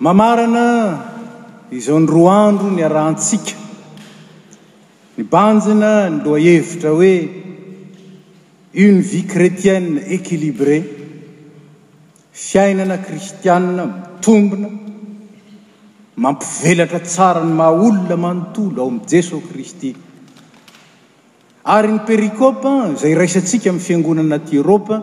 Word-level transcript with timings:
mamarana 0.00 0.98
izao 1.70 2.00
nyroa 2.00 2.34
andro 2.48 2.70
ny 2.72 2.80
arahntsika 2.86 3.52
ny 5.16 5.24
banjina 5.34 5.92
ny 6.10 6.22
loahevitra 6.24 6.90
hoe 6.98 7.16
une 8.86 9.00
vie 9.10 9.24
kretienne 9.32 10.00
equilibré 10.16 10.78
fiainana 12.32 12.96
kristianne 13.06 13.84
mitombona 13.92 14.68
mampivelatra 16.16 17.00
tsara 17.04 17.44
ny 17.44 17.52
maha 17.60 17.78
olona 17.86 18.16
manontolo 18.24 18.80
ao 18.82 18.88
amn'ny 18.92 19.08
jesosy 19.12 19.46
kristy 19.52 19.90
ary 21.76 21.88
ny 21.92 22.00
périkopa 22.08 22.70
izay 22.96 23.14
raisantsika 23.20 23.68
amin'ny 23.70 23.86
fiangonana 23.86 24.34
aty 24.40 24.54
eropa 24.64 24.96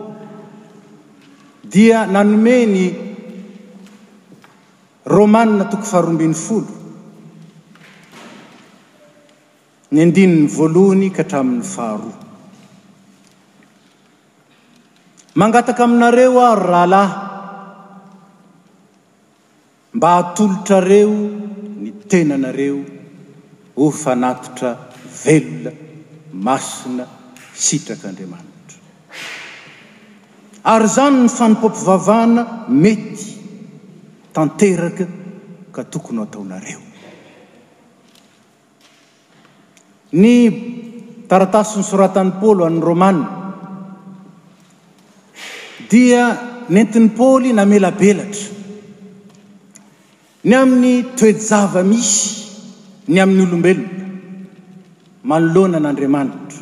dia 1.72 2.04
nanome 2.06 2.56
ny 2.74 2.84
romanna 5.16 5.64
toko 5.70 5.84
faharoambiny 5.92 6.34
folo 6.46 6.72
ny 9.92 9.98
andininy 10.04 10.42
voalohany 10.56 11.08
ka 11.16 11.22
hatramin'ny 11.24 11.64
faharoa 11.74 12.14
mangataka 15.42 15.80
aminareo 15.86 16.36
ary 16.50 16.66
rahalahy 16.72 17.12
mba 19.96 20.08
hatolotrareo 20.16 21.14
ny 21.82 21.90
tenanareo 22.10 22.80
o 23.82 23.90
fa 24.02 24.12
natitra 24.24 24.70
velona 25.22 25.72
masina 26.46 27.04
sitrak'andriamanitra 27.66 28.78
ary 30.74 30.88
zany 30.96 31.18
ny 31.24 31.30
fanimpompivavana 31.38 32.42
mety 32.84 33.37
tanteraka 34.38 35.04
ka 35.74 35.80
tokony 35.92 36.18
o 36.22 36.22
ataonareo 36.26 36.80
ny 40.20 40.32
taratasony 41.30 41.82
soratan'ny 41.90 42.32
paoly 42.40 42.62
amn'ny 42.66 42.84
rômaa 42.88 43.16
dia 45.90 46.22
nentin'ny 46.74 47.10
paoly 47.18 47.50
namelabelatra 47.58 48.46
ny 50.48 50.52
amin'ny 50.62 50.92
toejava 51.18 51.82
misy 51.90 52.20
ny 53.12 53.18
amin'ny 53.24 53.42
olombelona 53.46 53.96
manoloana 55.30 55.78
n'andriamanitra 55.84 56.60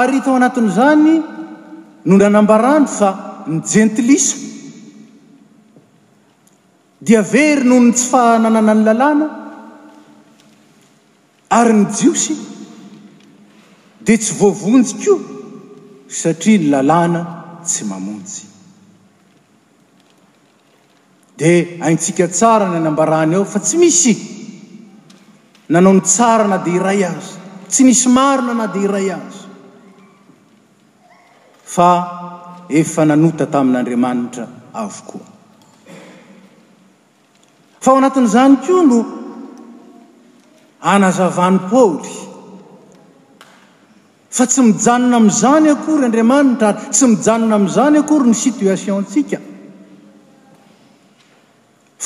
ary 0.00 0.16
tao 0.24 0.34
anatin'izany 0.40 1.10
nondranambarano 2.08 2.88
fa 2.98 3.08
ny 3.50 3.56
jentilisa 3.72 4.51
dia 7.02 7.20
very 7.22 7.64
noho 7.64 7.80
ny 7.84 7.92
tsy 7.98 8.04
fananana 8.10 8.72
ny 8.74 8.82
lalàna 8.88 9.26
ary 11.58 11.72
ny 11.78 11.86
jiosy 11.98 12.36
dia 14.06 14.16
tsy 14.22 14.32
voavonjyko 14.40 15.14
satria 16.20 16.58
ny 16.62 16.68
lalàna 16.72 17.22
tsy 17.66 17.82
mamontsy 17.90 18.44
dia 21.38 21.82
aintsika 21.86 22.28
tsara 22.28 22.70
ny 22.70 22.78
nambarany 22.86 23.34
aho 23.34 23.44
fa 23.54 23.58
tsy 23.66 23.76
misy 23.82 24.14
nanao 25.72 25.92
ny 25.98 26.02
tsara 26.12 26.46
na 26.48 26.58
dy 26.64 26.70
iray 26.78 27.02
azy 27.10 27.34
tsy 27.72 27.82
misy 27.88 28.06
marona 28.16 28.52
na 28.60 28.66
dya 28.74 28.82
iray 28.86 29.08
azy 29.16 29.42
fa 31.74 31.90
efa 32.80 33.02
nanota 33.08 33.44
tamin'andriamanitra 33.52 34.44
avokoa 34.82 35.31
fa 37.82 37.90
ao 37.90 37.96
anatin'izany 38.00 38.54
koa 38.66 38.82
no 38.88 38.98
anazavany 40.94 41.58
paly 41.70 42.10
fa 44.36 44.44
tsy 44.52 44.60
mijanona 44.70 45.16
amizany 45.22 45.68
akory 45.74 46.04
andriamanitra 46.08 46.70
y 46.84 46.92
tsy 46.96 47.06
mijanona 47.12 47.56
amzany 47.60 47.96
akory 48.02 48.26
ny 48.30 48.36
sitiationtsika 48.44 49.38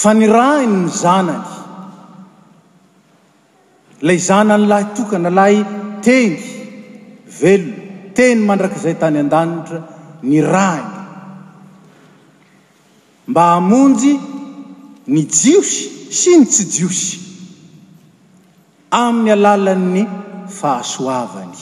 fa 0.00 0.10
ny 0.18 0.24
rainy 0.36 0.76
ny 0.84 0.88
zanany 1.02 1.44
la 4.06 4.14
zanany 4.28 4.66
lahy 4.70 4.86
tokana 4.96 5.30
lahy 5.40 5.58
teny 6.06 6.36
velona 7.40 7.82
teny 8.16 8.40
mandrakizay 8.48 8.94
tany 9.02 9.18
an-danitra 9.24 9.80
ny 10.30 10.38
rainy 10.52 10.94
mba 13.30 13.42
amonjy 13.58 14.12
ny 15.06 15.22
jiosy 15.30 15.86
sy 16.18 16.34
ny 16.38 16.46
tsy 16.50 16.64
jiosy 16.74 17.18
amin'ny 18.98 19.30
alalan'ny 19.32 20.02
fahasoavany 20.58 21.58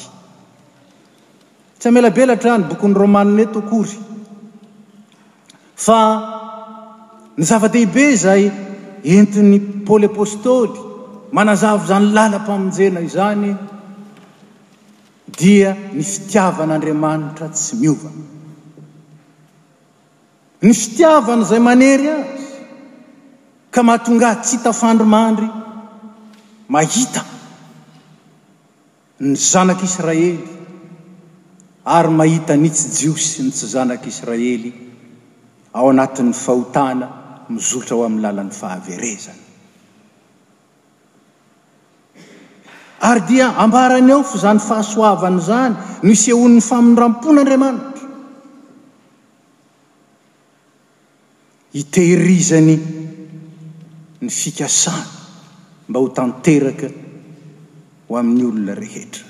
tsy 1.79 1.87
ameelabelatra 1.91 2.53
ny 2.59 2.65
bokyn'ny 2.71 2.97
romanine 3.03 3.45
tokory 3.57 3.99
fa 5.87 5.99
ny 7.39 7.43
zava-dehibe 7.51 8.05
zay 8.25 8.43
entin'ny 9.17 9.59
paoly 9.89 10.07
apôstôly 10.11 10.79
manazavo 11.37 11.85
zany 11.91 12.07
lalampamonjena 12.17 13.01
izany 13.09 13.53
dia 15.39 15.71
ny 15.95 16.03
fitiavan'andriamanitra 16.13 17.47
tsy 17.55 17.75
miovan 17.83 18.17
ny 20.65 20.73
fitiavana 20.81 21.45
zay 21.53 21.61
manery 21.69 22.09
a 22.17 22.17
ka 23.75 23.83
mahatongaa 23.83 24.35
tsy 24.43 24.53
hitafandromandry 24.57 25.49
mahita 26.75 27.21
ny 29.27 29.35
zanak'israely 29.51 30.37
ary 31.97 32.11
mahita 32.21 32.55
nitsy 32.57 32.87
jiosy 32.99 33.43
ny 33.43 33.51
tsy 33.57 33.67
zanak'israely 33.75 34.71
ao 35.77 35.87
anatin'ny 35.93 36.33
fahotana 36.45 37.07
mizotra 37.55 37.97
ho 37.99 38.03
amin'ny 38.07 38.23
lalan'ny 38.27 38.55
fahaverezany 38.61 39.43
ary 43.11 43.23
dia 43.31 43.47
ambarany 43.65 44.13
ao 44.15 44.23
fa 44.33 44.39
zany 44.45 44.63
fahasoavany 44.71 45.41
zany 45.51 45.75
misy 46.07 46.29
eonyn'ny 46.33 46.63
famindrampona 46.71 47.41
andriamanitra 47.43 48.03
hitehirizany 51.77 52.77
ny 54.25 54.31
fikasany 54.31 55.07
mba 55.89 55.99
ho 56.01 56.09
tanteraka 56.17 56.89
ho 58.09 58.13
amin'ny 58.21 58.45
olona 58.51 58.75
rehetra 58.83 59.25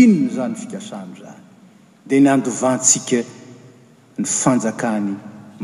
inony 0.00 0.32
zany 0.36 0.52
ny 0.54 0.60
fikasany 0.62 1.12
zany 1.22 1.42
dia 2.08 2.20
ny 2.24 2.28
andovatsika 2.34 3.20
ny 4.18 4.24
fanjakany 4.40 5.10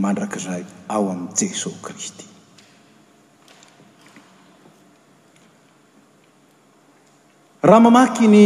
mandrakzay 0.02 0.62
ao 0.94 1.04
amin'y 1.14 1.36
jesosy 1.40 1.80
kristy 1.86 2.24
raha 7.68 7.80
mamakyny 7.86 8.44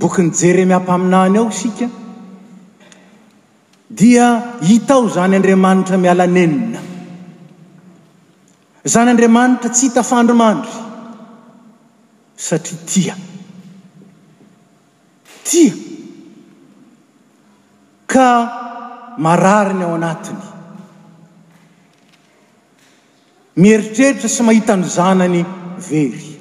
bokyny 0.00 0.30
jere 0.40 0.64
mihampaminany 0.70 1.38
ao 1.42 1.50
sika 1.60 1.86
dia 4.00 4.26
hitaao 4.68 5.08
zany 5.14 5.34
andriamanitra 5.36 5.96
miala 6.04 6.26
nenina 6.36 6.81
zany 8.84 9.10
andriamanitra 9.10 9.70
tsy 9.70 9.86
hitafandrimandry 9.86 10.70
satria 12.34 12.84
tia 12.84 13.16
tia 15.46 15.70
ka 18.10 18.26
marariny 19.18 19.84
ao 19.86 19.94
anatiny 19.94 20.42
mieritreritra 23.62 24.28
sy 24.28 24.42
mahita 24.42 24.72
any 24.72 24.88
zanany 24.98 25.44
very 25.88 26.32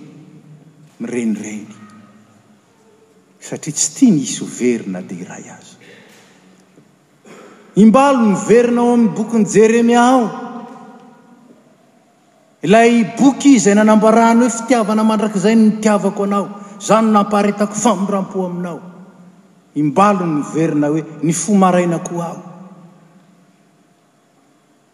mirenireny 1.00 1.76
satria 3.40 3.74
tsy 3.76 3.90
tia 4.00 4.12
nisy 4.18 4.40
hoverina 4.42 5.02
dia 5.02 5.22
iray 5.28 5.46
azy 5.58 5.76
imbalo 7.86 8.26
ny 8.34 8.38
verina 8.50 8.82
ao 8.82 8.90
amin'ny 8.98 9.14
bokyn'ny 9.18 9.46
jeremia 9.54 10.02
ao 10.10 10.41
ilay 12.62 13.14
boky 13.18 13.56
izay 13.58 13.74
nanambarano 13.76 14.46
hoe 14.46 14.50
fitiavana 14.54 15.04
mandrakizay 15.04 15.56
nitiavako 15.56 16.24
anao 16.24 16.46
zany 16.88 17.08
namparetako 17.16 17.74
famoram-po 17.86 18.40
aminao 18.46 18.80
imbalonverina 19.82 20.88
hoe 20.94 21.02
ny 21.26 21.34
fomarainako 21.34 22.16
aho 22.28 22.42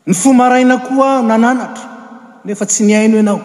ny 0.08 0.14
fomaraina 0.14 0.76
ko 0.88 1.04
aho 1.04 1.22
nananatra 1.28 1.86
nefa 2.46 2.66
tsy 2.72 2.84
ny 2.88 2.94
aino 2.96 3.18
ianao 3.20 3.42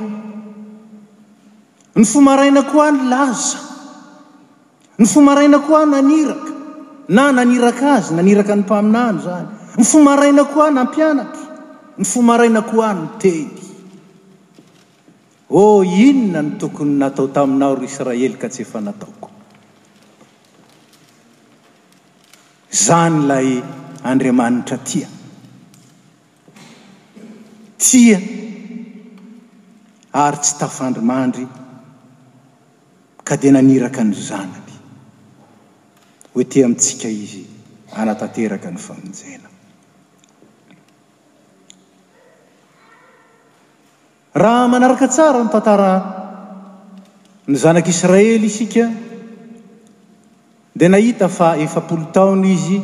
ny 1.97 2.05
fomaraina 2.07 2.63
ko 2.71 2.77
ah 2.79 2.93
ny 2.95 3.03
laza 3.11 3.59
ny 4.99 5.05
fomaraina 5.13 5.59
ko 5.67 5.71
ah 5.75 5.83
naniraka 5.87 6.51
na 7.11 7.33
naniraka 7.35 7.87
azy 7.99 8.15
naniraka 8.15 8.55
ny 8.55 8.63
mpaminany 8.63 9.19
zany 9.27 9.49
ny 9.79 9.83
fomaraina 9.85 10.43
ko 10.47 10.57
aho 10.63 10.71
nampianatra 10.79 11.45
ny 11.99 12.05
fomarainako 12.13 12.77
ah 12.87 12.95
nyteny 12.95 13.51
o 15.54 15.82
inona 15.84 16.40
ny 16.43 16.50
tokony 16.60 16.94
natao 17.02 17.26
taminaro 17.37 17.81
israely 17.88 18.37
ka 18.43 18.49
tsy 18.54 18.62
efa 18.66 18.78
nataoko 18.88 19.28
zany 22.84 23.16
ilay 23.25 23.49
andriamanitra 24.10 24.76
tia 24.88 25.08
tia 27.84 28.19
ary 30.25 30.38
tsy 30.46 30.54
tafandrimandry 30.62 31.44
ka 33.26 33.34
dia 33.40 33.52
naniraka 33.56 34.00
ny 34.08 34.14
zanany 34.28 34.75
hoe 36.32 36.44
ty 36.50 36.58
amintsika 36.66 37.08
izy 37.22 37.43
anatateraka 38.00 38.69
ny 38.75 38.81
famonjaina 38.88 39.49
raha 44.34 44.69
manaraka 44.69 45.08
tsara 45.08 45.43
nytantara 45.44 45.93
ny 47.49 47.56
zanak'israely 47.56 48.46
isika 48.49 48.88
dia 50.73 50.88
nahita 50.88 51.29
fa 51.29 51.52
efapolo 51.61 52.08
taona 52.12 52.46
izy 52.49 52.81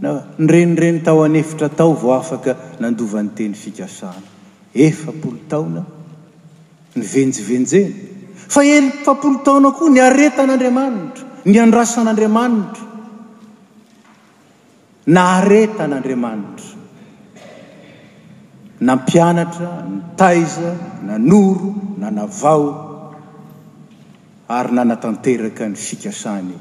na 0.00 0.26
nyrenireny 0.38 1.00
tao 1.00 1.22
anefitra 1.24 1.68
tao 1.70 1.94
vao 1.96 2.12
afaka 2.18 2.56
nandova 2.80 3.20
n'ny 3.24 3.32
teny 3.34 3.54
fikasany 3.56 4.20
efapolo 4.86 5.38
taona 5.48 5.84
ny 6.94 7.02
venjevenjeny 7.12 7.92
fa 8.48 8.60
ely 8.64 8.92
fapolo 9.08 9.40
taona 9.46 9.72
koa 9.72 9.88
ny 9.90 10.00
aretan'andriamanitra 10.04 11.32
ny 11.48 11.56
andrasan'andriamanitra 11.64 12.84
na 15.16 15.22
aretan'andriamanitra 15.40 16.73
nampianatra 18.80 19.86
ny 19.86 20.00
taiza 20.16 20.72
nanoro 21.02 21.70
nanavao 21.98 23.14
ary 24.48 24.70
nanatanteraka 24.76 25.64
ny 25.70 25.76
fikasany 25.86 26.54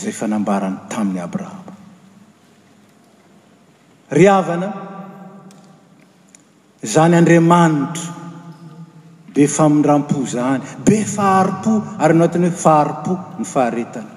zay 0.00 0.12
fanambarany 0.18 0.76
tamin'ny 0.90 1.20
abrabo 1.26 1.72
ry 4.16 4.24
havana 4.26 4.68
zany 6.92 7.14
andriamanitra 7.20 8.14
be 9.34 9.44
famindram-po 9.56 10.18
zany 10.34 10.60
be 10.84 10.96
fahari-po 11.14 11.72
ary 12.02 12.12
ano 12.14 12.28
tiny 12.34 12.48
hoe 12.50 12.58
faharipo 12.66 13.14
ny 13.38 13.44
faharetana 13.54 14.12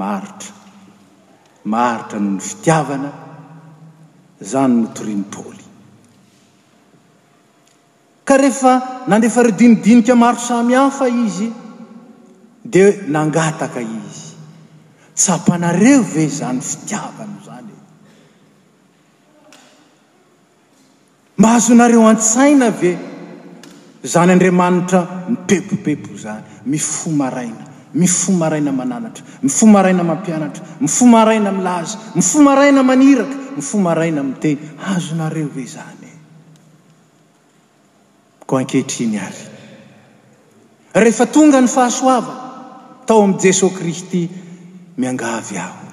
maharitra 0.00 0.50
maharitra 1.72 2.18
noho 2.22 2.30
ny 2.36 2.40
fitiavana 2.48 3.10
zany 4.44 4.82
notorinypaoly 4.82 5.60
ka 8.24 8.36
rehefa 8.36 8.74
nandefa 9.08 9.42
ryo 9.46 9.56
dinidinika 9.58 10.14
maro 10.16 10.38
samy 10.38 10.74
hafa 10.74 11.08
izy 11.24 11.50
di 12.64 12.78
e 12.80 12.88
nangataka 13.14 13.80
izy 13.80 14.34
tsapanareo 15.14 16.02
ve 16.14 16.26
zany 16.38 16.60
fitiavany 16.60 17.36
zany 17.46 17.72
mba 21.38 21.48
azonareo 21.56 22.06
an-tsaina 22.12 22.68
ve 22.80 22.90
zany 24.12 24.30
andriamanitra 24.32 25.00
mipepopepo 25.28 26.10
zany 26.24 26.44
mifomaraina 26.70 27.71
mifomaraina 27.94 28.72
mananatra 28.72 29.24
mifomaraina 29.42 30.04
mampianatra 30.04 30.64
mifomaraina 30.80 31.52
milaza 31.52 31.98
mifomaraina 32.14 32.82
maniraka 32.82 33.34
mifomaraina 33.56 34.20
ami'y 34.20 34.34
teny 34.42 34.58
azonareo 34.94 35.48
hoe 35.54 35.66
zanye 35.74 36.12
ko 38.46 38.56
ankehitriny 38.58 39.16
ary 39.26 39.40
rehefa 41.02 41.26
tonga 41.26 41.60
ny 41.60 41.68
fahasoava 41.68 42.34
tao 43.06 43.22
am 43.24 43.32
jesosy 43.42 43.74
kristy 43.76 44.30
miangavy 44.98 45.58
aho 45.58 45.84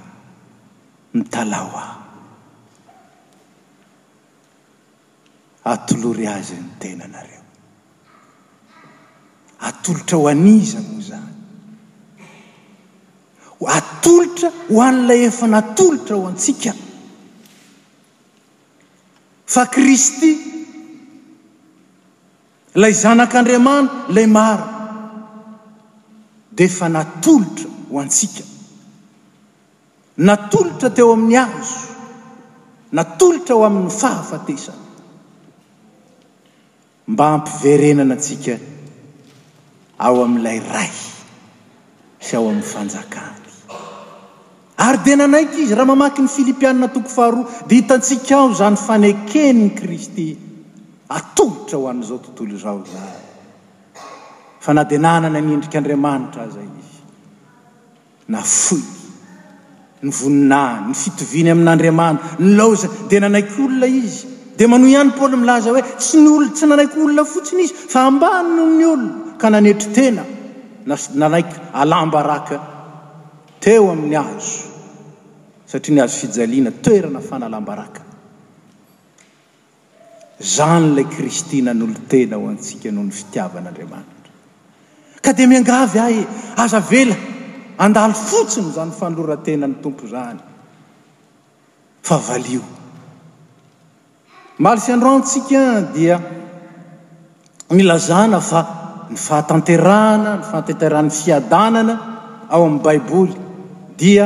mitalao 1.14 1.72
aho 1.84 2.00
atolory 5.72 6.28
azy 6.28 6.56
ny 6.62 6.70
tena 6.80 7.04
anareo 7.06 7.44
atolotra 9.68 10.18
ho 10.18 10.28
aniza 10.28 10.80
moa 10.90 11.02
zany 11.10 11.29
atolotra 13.68 14.52
ho 14.70 14.80
an'ilay 14.82 15.26
efa 15.26 15.48
natolotra 15.48 16.16
ho 16.16 16.26
antsika 16.28 16.74
fa 19.46 19.66
kristy 19.68 20.32
ilay 22.76 22.94
zanak'andriamana 23.04 24.06
ilay 24.10 24.28
maro 24.28 24.68
di 26.56 26.64
efa 26.64 26.88
natolotra 26.88 27.68
ho 27.92 28.00
antsika 28.00 28.44
natolotra 30.28 30.90
teo 30.96 31.12
amin'ny 31.14 31.38
azo 31.44 31.86
natolotra 32.98 33.54
ho 33.58 33.62
amin'ny 33.70 33.92
fahafatesana 34.02 34.88
mba 37.12 37.24
hampiverenana 37.32 38.16
atsika 38.18 38.56
ao 40.06 40.16
amin'ilay 40.26 40.58
rayy 40.74 40.98
sy 42.26 42.32
ao 42.38 42.46
amin'ny 42.50 42.66
fanjakana 42.74 43.39
ary 44.86 44.98
dia 45.04 45.16
nanaiky 45.20 45.62
izy 45.66 45.74
raha 45.76 45.90
mamaky 45.92 46.22
ny 46.26 46.30
filipianna 46.36 46.88
toko 46.94 47.10
faharoa 47.16 47.68
dia 47.70 47.78
hitantsika 47.82 48.34
aho 48.40 48.52
zany 48.60 48.78
fanekenyny 48.88 49.68
kristy 49.80 50.26
atogotra 51.18 51.78
ho 51.82 51.88
an'izao 51.92 52.18
tontolo 52.26 52.56
zao 52.64 52.80
zany 52.92 53.18
fa 54.66 54.72
na 54.78 54.84
diananananiendrik'andriamanitra 54.92 56.46
zay 56.56 56.68
izy 56.84 57.00
nafoy 58.36 58.82
ny 60.06 60.10
voninany 60.22 60.86
ny 60.92 60.96
fitoviany 61.04 61.52
amin'andriamanitra 61.56 62.40
nylaozany 62.48 62.94
dia 63.12 63.22
nanaiky 63.26 63.54
olona 63.66 63.88
izy 64.02 64.24
dia 64.60 64.68
manoh 64.74 64.92
ihany 64.94 65.12
paoly 65.20 65.38
milaza 65.44 65.76
hoe 65.76 65.84
tsy 66.02 66.24
ny 66.24 66.30
olona 66.36 66.54
tsy 66.58 66.66
nanaiky 66.72 66.98
olona 67.06 67.26
fotsiny 67.34 67.62
izy 67.68 67.76
fa 67.96 68.06
mbany 68.16 68.50
no'ny 68.60 68.84
olona 68.94 69.38
ka 69.44 69.48
nanetry 69.56 69.92
tena 70.00 70.24
na 70.88 70.96
nanaiky 71.22 71.56
alamba 71.84 72.22
raka 72.32 72.56
teo 73.64 73.86
amin'ny 73.96 74.18
azo 74.26 74.69
satria 75.70 75.96
ny 75.98 76.02
azo 76.02 76.18
fijaliana 76.26 76.72
toerana 76.86 77.20
fanalam-baraka 77.22 78.02
zany 80.54 80.86
lay 80.96 81.06
kristina 81.16 81.72
n'olo 81.74 81.96
tena 82.08 82.36
ho 82.38 82.48
antsika 82.48 82.90
noho 82.92 83.06
ny 83.06 83.12
fitiavan'andriamanitra 83.12 84.32
ka 85.24 85.32
dia 85.34 85.46
miangavy 85.48 86.00
ahye 86.00 86.26
aza 86.64 86.80
vela 86.92 87.16
andalo 87.78 88.14
fotsiny 88.14 88.70
zany 88.76 88.92
fanloratena 89.00 89.66
ny 89.70 89.76
tompo 89.84 90.06
zany 90.14 90.42
fa 92.08 92.18
valio 92.28 92.62
maly 94.58 94.80
fiandroantsikaan 94.82 95.94
dia 95.94 96.16
nylazana 97.78 98.40
fa 98.50 98.60
ny 99.12 99.16
fahatanterana 99.28 100.32
ny 100.40 100.44
fahatanterany 100.50 101.10
fiadanana 101.22 101.94
ao 102.50 102.62
amin'ny 102.66 102.84
baiboly 102.86 103.34
dia 104.00 104.26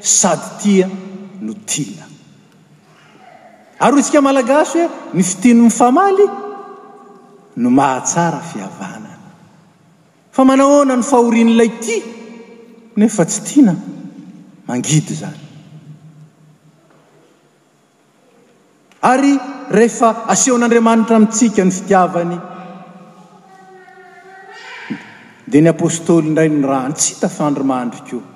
sady 0.00 0.50
tia 0.62 0.88
no 1.40 1.52
tiana 1.66 2.04
ary 3.84 3.94
ho 3.96 4.02
tsika 4.02 4.20
malagasy 4.28 4.78
hoe 4.78 4.90
ny 5.14 5.22
fitino 5.30 5.62
nyfamaly 5.66 6.26
no 7.60 7.68
mahatsara 7.78 8.40
fihavanany 8.50 9.28
fa 10.36 10.42
manahoana 10.48 10.96
no 10.96 11.02
fahorian'ilay 11.10 11.70
ty 11.84 11.96
nefa 12.98 13.24
tsy 13.30 13.40
tiana 13.48 13.74
mangidy 14.66 15.14
zany 15.22 15.40
ary 19.12 19.32
rehefa 19.78 20.10
aseho 20.32 20.56
n'andriamanitra 20.58 21.16
amitsika 21.18 21.62
ny 21.64 21.72
fitiavany 21.78 22.36
dia 25.50 25.60
ny 25.62 25.70
apôstôly 25.76 26.26
indray 26.28 26.48
ny 26.50 26.64
rany 26.72 26.92
tsy 26.96 27.12
hitafandrimahandry 27.14 28.00
koa 28.10 28.26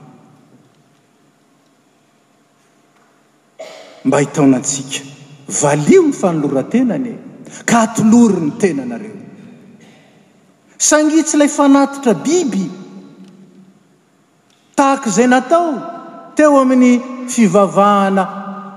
mba 4.05 4.19
hitaonatsika 4.21 5.01
valio 5.63 6.03
ny 6.03 6.13
fanoloratenanye 6.21 7.15
ka 7.65 7.77
atolory 7.81 8.41
ny 8.47 8.53
tena 8.61 8.85
nareo 8.91 9.19
sangitsyilay 10.89 11.49
fanatitra 11.59 12.13
biby 12.25 12.65
tahaka 14.77 15.07
izay 15.11 15.27
natao 15.33 15.71
teo 16.37 16.53
amin'ny 16.63 16.93
fivavahana 17.33 18.25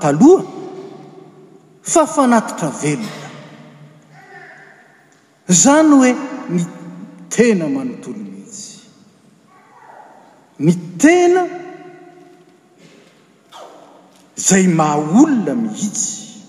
taloha 0.02 0.46
fa 1.92 2.02
fanatitra 2.16 2.70
velona 2.82 3.10
zany 5.64 5.90
hoe 6.00 6.12
ny 6.54 6.62
tena 7.36 7.66
manotolomihitsy 7.76 8.76
ny 10.66 10.74
tena 11.02 11.42
zay 14.36 14.68
mahaolona 14.68 15.56
mihitsy 15.56 16.44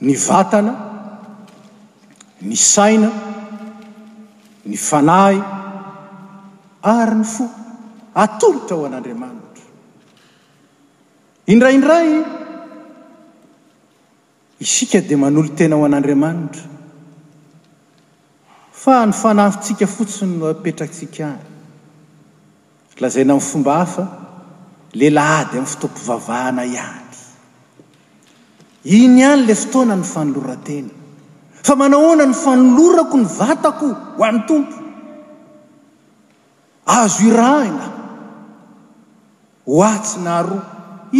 ny 0.00 0.12
vatana 0.16 0.72
ny 2.40 2.56
saina 2.56 3.10
ny 4.64 4.76
fanahy 4.76 5.40
ary 6.82 7.16
ny 7.20 7.24
foa 7.34 7.48
atolotra 8.24 8.76
ao 8.76 8.84
an'andriamanitra 8.88 9.62
indraindray 11.52 12.08
isika 14.64 15.00
dia 15.00 15.18
manolo 15.18 15.48
tena 15.56 15.74
ao 15.76 15.84
an'andriamanitra 15.84 16.64
fa 18.80 19.04
ny 19.06 19.12
fanafintsika 19.20 19.86
fotsiny 19.96 20.36
mapetraksika 20.42 21.26
any 21.34 21.46
lazay 23.02 23.24
na 23.24 23.34
min'nyfomba 23.34 23.74
hafa 23.82 24.04
lehlahy 24.94 25.40
ady 25.40 25.58
amin'ny 25.58 25.66
fotopivavahana 25.72 26.62
ihany 26.62 27.12
iny 28.84 29.18
ihany 29.20 29.46
le 29.46 29.54
fotoana 29.54 29.96
ny 29.96 30.04
fanoloratena 30.14 30.90
fa 31.66 31.74
manahona 31.80 32.24
ny 32.26 32.34
fanolorako 32.44 33.16
ny 33.22 33.26
vatako 33.38 33.88
ho 34.16 34.24
any 34.28 34.40
tompo 34.48 34.76
azo 36.86 37.22
irah 37.28 37.68
ina 37.68 37.86
ho 39.66 39.84
atsy 39.92 40.18
nah 40.24 40.42
roa 40.48 40.62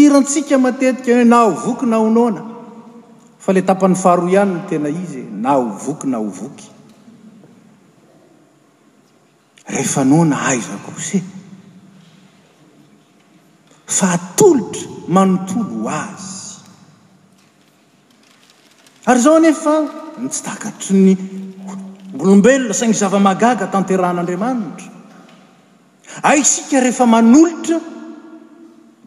irantsika 0.02 0.58
matetika 0.64 1.12
hoe 1.14 1.24
na 1.24 1.38
o 1.46 1.50
voky 1.64 1.86
na 1.86 1.96
honona 2.04 2.42
fa 3.38 3.52
le 3.52 3.60
tapany 3.62 3.94
faharoa 3.94 4.30
ihany 4.32 4.52
no 4.54 4.60
tena 4.68 4.88
izy 4.88 5.22
na 5.44 5.50
ho 5.60 5.68
voky 5.84 6.06
na 6.08 6.18
hovoky 6.18 6.68
refa 9.68 10.04
nona 10.04 10.36
aizakose 10.48 11.36
fa 13.96 14.08
atolotra 14.12 15.08
manotolo 15.16 15.88
azy 15.88 16.60
ary 19.10 19.20
zao 19.24 19.34
anefa 19.40 19.74
nytsytakatry 20.24 20.96
ny 21.06 21.14
olombelona 22.22 22.74
say 22.80 22.88
gny 22.90 22.98
zava-magaga 23.02 23.66
tanterahan'andriamanitra 23.74 24.90
aisika 26.30 26.76
ah, 26.78 26.82
rehefa 26.86 27.06
manolotra 27.14 27.76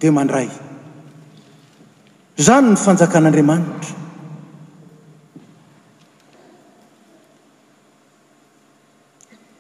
dia 0.02 0.12
mandray 0.20 0.50
zany 2.48 2.68
ny 2.74 2.78
fanjakan'andriamanitra 2.86 3.94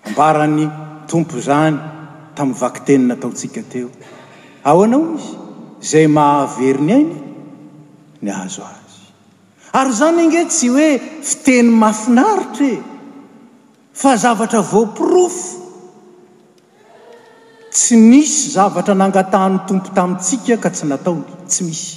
ambarany 0.07 0.65
tompo 1.11 1.35
zany 1.49 1.77
tamin'ny 2.35 2.59
vakiteny 2.63 3.03
nataotsika 3.11 3.61
teo 3.73 3.89
ao 4.63 4.81
ianao 4.81 5.01
izy 5.15 5.33
zay 5.91 6.07
mahaveriny 6.17 6.93
ainy 6.97 7.19
ny 8.21 8.29
azo 8.43 8.63
azy 8.65 8.97
ary 9.79 9.93
zany 9.99 10.19
ange 10.25 10.41
tsy 10.51 10.67
hoe 10.75 10.89
fiteny 11.29 11.69
mafinaritrae 11.83 12.75
fa 14.01 14.11
zavatra 14.25 14.61
voapirofo 14.71 15.49
tsy 17.73 17.95
misy 18.09 18.49
zavatra 18.55 18.93
nangatahany 19.01 19.55
tompo 19.67 19.89
tamitsika 19.97 20.55
ka 20.63 20.69
tsy 20.75 20.85
nataony 20.91 21.23
tsy 21.49 21.61
misy 21.67 21.93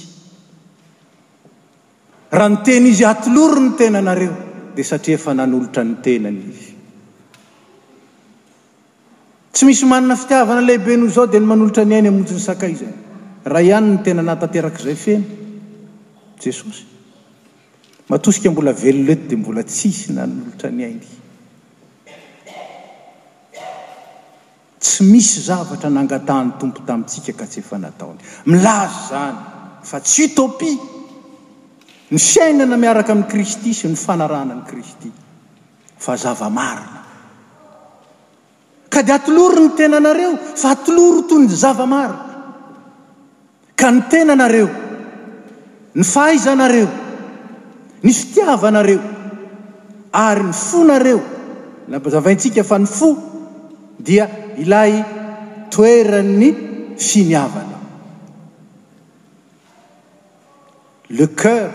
raha 2.35 2.49
nyteny 2.55 2.85
izy 2.91 3.05
atoloro 3.11 3.59
ny 3.65 3.71
tenanareo 3.79 4.35
dia 4.75 4.85
satria 4.91 5.17
fa 5.25 5.31
nanolotra 5.37 5.81
ny 5.87 5.93
tenany 6.05 6.41
izy 6.53 6.74
tsy 9.55 9.65
misy 9.65 9.85
manana 9.87 10.15
fitiavana 10.19 10.59
lehibeno 10.61 11.05
izao 11.05 11.27
dia 11.31 11.39
ny 11.39 11.45
manolotra 11.47 11.85
ny 11.87 11.95
ainy 11.95 12.09
amonsy 12.09 12.33
ny 12.35 12.41
sakay 12.43 12.73
zay 12.75 12.91
raha 13.45 13.63
ihany 13.63 13.89
ny 13.95 13.99
tena 14.03 14.21
natanterak'izay 14.23 14.95
fena 14.95 15.23
jesosy 16.43 16.83
mahatosika 18.09 18.51
mbola 18.51 18.73
veloneto 18.73 19.27
dia 19.29 19.37
mbola 19.37 19.63
tsisy 19.63 20.11
nanolotra 20.17 20.69
ny 20.75 20.81
ainy 20.89 21.07
tsy 24.83 25.03
misy 25.11 25.39
zavatra 25.47 25.89
nangatahn'ny 25.89 26.51
tompo 26.59 26.83
tamitsika 26.85 27.33
ka 27.39 27.45
tsy 27.47 27.59
efa 27.63 27.77
nataony 27.79 28.19
milazy 28.51 29.07
zany 29.09 29.39
fa 29.89 29.99
tsy 30.01 30.23
itopia 30.27 30.77
ny 32.11 32.19
sainana 32.19 32.75
miaraka 32.77 33.13
amin'ni 33.13 33.31
kristy 33.31 33.73
sy 33.73 33.87
ny 33.87 33.95
fanarana 33.95 34.53
ny 34.59 34.63
kristy 34.67 35.11
fa 35.97 36.17
zavamarina 36.17 37.04
di 39.01 39.11
atoloro 39.11 39.59
ny 39.67 39.73
tena 39.73 39.97
anareo 39.97 40.37
fa 40.53 40.69
atoloro 40.69 41.23
to 41.27 41.37
ny 41.39 41.47
zavamaria 41.49 42.17
ka 43.75 43.89
ny 43.91 43.99
tena 44.07 44.33
anareo 44.35 44.69
ny 45.93 46.03
faaiza 46.03 46.53
nareo 46.55 46.87
ny 48.01 48.11
fitiava 48.11 48.67
anareo 48.67 49.01
ary 50.11 50.43
ny 50.43 50.53
fonareo 50.53 51.21
lampazavaintsika 51.89 52.63
fa 52.63 52.77
ny 52.77 52.85
fo 52.85 53.09
dia 53.97 54.29
ilay 54.57 54.93
toerany 55.71 56.49
finiavana 56.97 57.79
le 61.09 61.27
ceur 61.35 61.69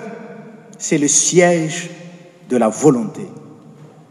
c'est 0.78 0.98
le 0.98 1.08
siège 1.08 1.90
de 2.48 2.56
la 2.56 2.68
volonté 2.68 3.28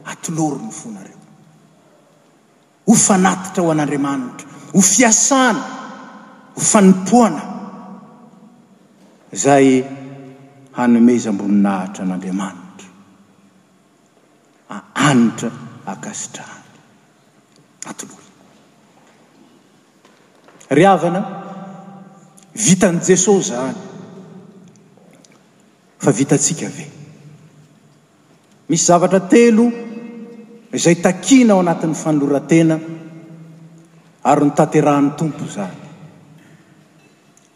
atoloro 0.05 0.59
ny 0.61 0.71
fonareo 0.71 1.08
fanatitra 2.99 3.63
ho 3.63 3.71
an'andriamanitra 3.71 4.47
ho 4.71 4.79
fiasana 4.81 5.63
ho 6.53 6.59
fanipoana 6.71 7.43
zay 9.33 9.69
hanomeza 10.77 11.29
ambony 11.33 11.57
nahitra 11.65 12.03
an'andriamanitra 12.05 12.87
aanitra 15.07 15.51
akasitraany 15.93 16.67
atlol 17.89 18.25
ry 20.77 20.85
havana 20.91 21.21
vitan' 22.67 22.99
jesosy 23.09 23.45
zany 23.51 23.79
fa 26.03 26.11
vitatsika 26.19 26.67
ve 26.75 26.85
misy 28.69 28.85
zavatra 28.89 29.19
telo 29.35 29.67
zay 30.77 30.95
takiana 31.01 31.53
ao 31.53 31.59
anatin'ny 31.59 31.95
fandroratena 32.03 32.75
ary 34.29 34.45
nytaterahan'ny 34.45 35.11
tompo 35.19 35.43
zany 35.55 35.77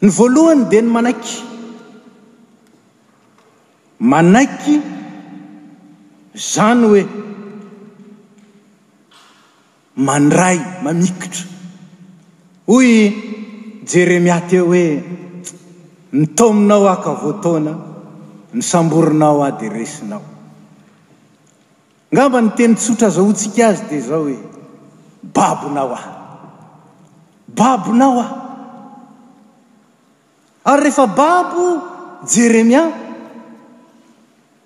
ny 0.02 0.08
voalohany 0.18 0.62
di 0.70 0.78
ny 0.82 0.88
manaiky 0.96 1.34
manaiky 4.10 4.74
zany 6.52 6.84
hoe 6.90 7.02
mandray 10.06 10.58
mamikitra 10.84 11.44
hoy 12.68 12.88
jeremia 13.90 14.40
teo 14.48 14.64
hoe 14.70 14.84
nytominao 16.18 16.84
aka 16.94 17.10
voataoona 17.22 17.72
ny 18.56 18.62
samboronao 18.70 19.38
ao 19.46 19.56
di 19.58 19.68
resinao 19.76 20.22
ngamba 22.14 22.38
nyteny 22.46 22.74
tsotra 22.76 23.06
azaotsika 23.10 23.66
azy 23.68 23.82
di 23.90 23.98
zao 24.08 24.22
hoe 24.22 24.36
babonao 25.36 25.90
ah 25.98 26.04
babonao 27.58 28.20
aho 28.24 28.36
ary 30.70 30.82
rehefa 30.84 31.06
babo 31.20 31.64
jeremia 32.32 32.82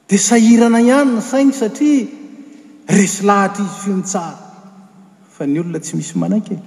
di 0.09 0.17
sahirana 0.29 0.79
ihanina 0.89 1.21
saigny 1.31 1.55
satria 1.61 2.93
resy 2.97 3.17
lahatra 3.29 3.63
izy 3.67 3.79
fionitsara 3.85 4.39
fa 5.35 5.43
ny 5.51 5.57
olona 5.63 5.81
tsy 5.85 5.93
misy 5.99 6.13
manaika 6.21 6.53
e. 6.59 6.61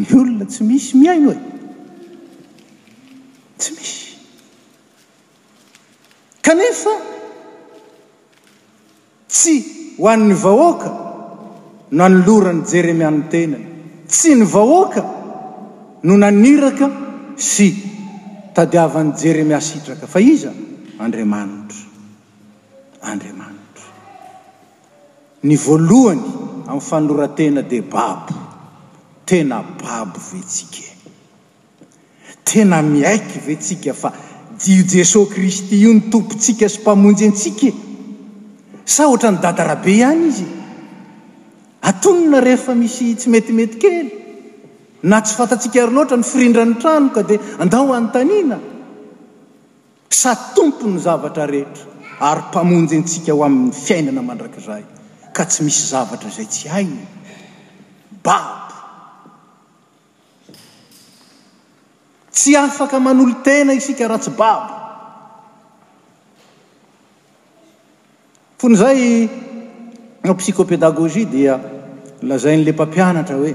ny 0.00 0.08
olona 0.20 0.44
tsy 0.50 0.62
misy 0.70 0.90
miaino 1.00 1.30
he 1.36 1.40
tsy 3.60 3.70
misy 3.76 4.08
kanefa 6.44 6.94
tsy 9.28 9.94
ho 9.98 10.08
an'ny 10.08 10.32
vahoaka 10.32 10.90
no 11.90 12.04
anoloran'ny 12.04 12.64
jeremiany 12.64 13.22
tenany 13.32 13.66
tsy 14.08 14.34
ny 14.34 14.44
vahoaka 14.44 15.02
no 16.02 16.16
naniraka 16.16 16.88
sy 17.36 17.68
tadiavan'ny 18.54 19.12
jeremia 19.20 19.60
sitraka 19.60 20.06
fa 20.06 20.18
iza 20.20 20.52
andriamanitro 21.04 21.78
andriamanitra 23.12 23.86
ny 25.44 25.56
voalohany 25.64 26.24
amin'ny 26.68 26.86
fanoratena 26.88 27.62
dia 27.62 27.82
babo 27.82 28.34
tena 29.24 29.60
babo 29.82 30.18
vetsika 30.32 30.80
e? 30.88 30.94
tena 32.48 32.80
miaiky 32.82 33.40
vetsika 33.46 33.92
fa 33.92 34.12
i 34.66 34.82
jesosy 34.82 35.30
kristy 35.34 35.76
io 35.84 35.92
ny 35.92 36.08
tompotsika 36.08 36.66
sy 36.68 36.80
mpamonjy 36.80 37.26
antsikae 37.28 37.87
sa 38.88 39.04
ohatra 39.12 39.36
ny 39.36 39.42
dadarabe 39.44 39.92
ihany 39.92 40.22
izy 40.32 40.46
atonona 41.88 42.40
rehefa 42.40 42.72
misy 42.74 43.12
tsy 43.20 43.28
metimety 43.28 43.76
kely 43.84 44.08
na 45.04 45.20
tsy 45.20 45.36
fatatsika 45.36 45.82
iarinohatra 45.84 46.16
ny 46.16 46.24
firindra 46.24 46.64
n'ny 46.64 46.80
trano 46.80 47.12
ka 47.12 47.20
dia 47.28 47.36
andao 47.60 47.92
anotaniana 47.92 48.56
sa 50.20 50.32
tompo 50.56 50.88
ny 50.88 50.96
zavatra 51.04 51.44
rehetra 51.44 51.84
ary 52.30 52.42
mpamonjy 52.48 52.96
ntsika 53.04 53.36
ho 53.36 53.44
amin'ny 53.44 53.76
fiainana 53.76 54.24
mandrakizay 54.24 54.84
ka 55.36 55.44
tsy 55.44 55.68
misy 55.68 55.84
zavatra 55.92 56.32
zay 56.32 56.48
tsy 56.48 56.66
hainy 56.72 57.04
babo 58.24 58.64
tsy 62.32 62.56
afaka 62.56 62.96
manolo 63.04 63.36
tena 63.44 63.76
isika 63.76 64.08
raha 64.08 64.24
tsy 64.24 64.32
babo 64.32 64.87
fon'izay 68.58 69.28
a 70.20 70.34
psicopédagogie 70.34 71.26
dia 71.30 71.54
lazain'le 72.26 72.72
mpampianatra 72.74 73.36
hoe 73.38 73.54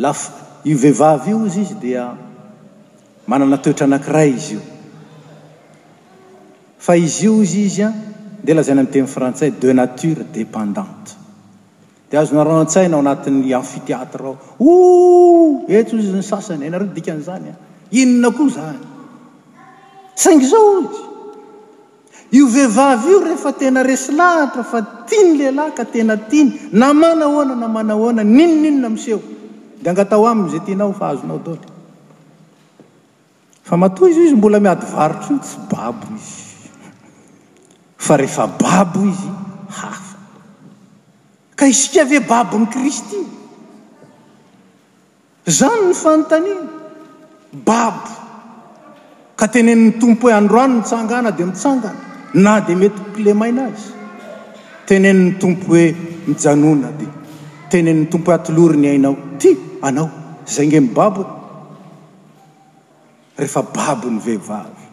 laf 0.00 0.20
i 0.64 0.72
vehivavy 0.74 1.28
io 1.30 1.44
izy 1.46 1.60
izy 1.60 1.74
dia 1.78 2.04
manana 3.26 3.58
toetra 3.58 3.84
anankiray 3.84 4.30
izy 4.32 4.52
io 4.54 4.60
fa 6.76 6.96
izy 6.96 7.24
io 7.26 7.42
izy 7.44 7.60
izy 7.68 7.82
a 7.82 7.90
de 8.40 8.54
lazainy 8.56 8.80
ami' 8.80 8.90
teni 8.90 9.06
frantsay 9.06 9.52
de 9.60 9.72
nature 9.72 10.24
dépendante 10.32 11.12
dia 12.08 12.20
azo 12.20 12.34
naronan-tsaina 12.34 12.94
ao 12.94 13.00
anatin'ny 13.00 13.52
amphiteatre 13.52 14.24
ao 14.24 14.38
o 14.56 15.64
etso 15.68 15.96
izy 15.96 16.08
izyny 16.08 16.22
sasany 16.22 16.64
einareo 16.64 16.86
dikan'izany 16.88 17.48
a 17.52 17.56
inona 18.00 18.32
koa 18.34 18.48
zany 18.56 18.78
saingy 20.14 20.46
zao 20.46 20.80
izy 20.80 21.10
io 22.32 22.46
vehivavy 22.48 23.10
io 23.10 23.22
rehefa 23.24 23.52
tena 23.52 23.82
resy 23.82 24.12
laatra 24.16 24.62
fa 24.64 24.80
tiany 25.04 25.36
lehilahy 25.36 25.72
ka 25.72 25.84
tena 25.84 26.16
tiany 26.16 26.68
na 26.72 26.92
manahoana 26.92 27.54
na 27.54 27.66
manahoana 27.68 28.22
ninoninona 28.22 28.88
mseho 28.90 29.20
di 29.82 29.88
angatao 29.88 30.24
ami 30.26 30.48
zay 30.50 30.60
tenao 30.64 30.92
fa 30.96 31.06
hazonao 31.10 31.38
dal 31.44 31.58
fa 33.62 33.76
mato 33.76 34.08
izy 34.08 34.20
izy 34.26 34.34
mbola 34.36 34.58
miady 34.60 34.86
varitra 34.94 35.34
i 35.34 35.38
tsy 35.38 35.58
babo 35.70 36.06
izy 36.16 36.70
fa 37.96 38.16
rehefa 38.16 38.46
babo 38.46 39.02
izy 39.12 39.30
hafa 39.68 40.16
ka 41.54 41.66
isika 41.66 42.04
ve 42.04 42.20
babony 42.20 42.66
kristy 42.72 43.20
zany 45.44 45.84
ny 45.88 45.92
fanontanin 45.94 46.64
babo 47.64 48.08
ka 49.36 49.46
teneniny 49.48 49.98
tompo 49.98 50.26
hoi 50.28 50.32
e 50.32 50.34
androano 50.36 50.74
mitsangana 50.80 51.30
di 51.30 51.44
mitsangana 51.44 52.10
na 52.34 52.60
de 52.60 52.74
mety 52.74 53.00
plemainazy 53.14 53.92
teneniny 54.86 55.36
tompo 55.38 55.66
hoe 55.66 55.94
mijanona 56.26 56.88
de 56.90 57.06
teneniny 57.70 58.08
tompo 58.08 58.30
hoe 58.30 58.34
atolorony 58.40 58.88
ainao 58.88 59.16
ty 59.38 59.56
anao 59.82 60.10
zay 60.46 60.66
ngemibabo 60.66 61.24
rehefa 63.38 63.62
baby 63.62 64.06
ny 64.10 64.18
vehivavy 64.20 64.86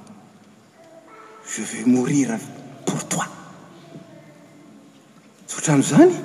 veve 1.54 1.86
morira 1.86 2.40
portoi 2.86 3.30
tsotran' 5.48 5.84
zany 5.90 6.16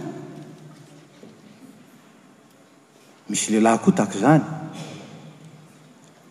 misy 3.28 3.50
lehilahy 3.52 3.78
kotako 3.84 4.18
zany 4.18 4.44